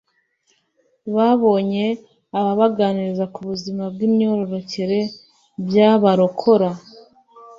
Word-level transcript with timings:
babonye 1.15 1.85
ababaganiriza 2.39 3.25
ku 3.33 3.39
buzima 3.49 3.83
bw'imyororokere 3.93 4.99
byabarokora 5.65 6.69